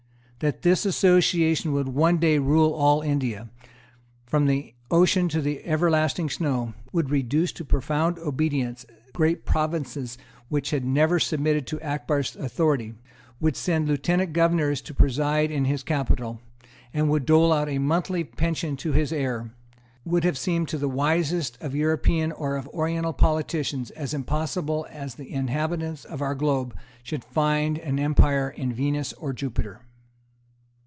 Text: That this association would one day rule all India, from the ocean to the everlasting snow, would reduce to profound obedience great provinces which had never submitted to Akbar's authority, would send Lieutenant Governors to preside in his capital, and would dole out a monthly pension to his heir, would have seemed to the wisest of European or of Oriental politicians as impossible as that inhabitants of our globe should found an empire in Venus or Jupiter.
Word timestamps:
That 0.43 0.63
this 0.63 0.87
association 0.87 1.71
would 1.73 1.89
one 1.89 2.17
day 2.17 2.39
rule 2.39 2.73
all 2.73 3.01
India, 3.03 3.51
from 4.25 4.47
the 4.47 4.73
ocean 4.89 5.29
to 5.29 5.39
the 5.39 5.63
everlasting 5.63 6.31
snow, 6.31 6.73
would 6.91 7.11
reduce 7.11 7.51
to 7.51 7.63
profound 7.63 8.17
obedience 8.17 8.83
great 9.13 9.45
provinces 9.45 10.17
which 10.49 10.71
had 10.71 10.83
never 10.83 11.19
submitted 11.19 11.67
to 11.67 11.81
Akbar's 11.87 12.35
authority, 12.35 12.95
would 13.39 13.55
send 13.55 13.87
Lieutenant 13.87 14.33
Governors 14.33 14.81
to 14.81 14.95
preside 14.95 15.51
in 15.51 15.65
his 15.65 15.83
capital, 15.83 16.39
and 16.91 17.07
would 17.11 17.27
dole 17.27 17.53
out 17.53 17.69
a 17.69 17.77
monthly 17.77 18.23
pension 18.23 18.75
to 18.77 18.93
his 18.93 19.13
heir, 19.13 19.51
would 20.05 20.23
have 20.23 20.39
seemed 20.39 20.67
to 20.69 20.79
the 20.79 20.89
wisest 20.89 21.55
of 21.61 21.75
European 21.75 22.31
or 22.31 22.55
of 22.55 22.67
Oriental 22.69 23.13
politicians 23.13 23.91
as 23.91 24.11
impossible 24.11 24.87
as 24.89 25.13
that 25.13 25.27
inhabitants 25.27 26.03
of 26.03 26.19
our 26.19 26.33
globe 26.33 26.75
should 27.03 27.23
found 27.23 27.77
an 27.77 27.99
empire 27.99 28.49
in 28.49 28.73
Venus 28.73 29.13
or 29.13 29.33
Jupiter. 29.33 29.81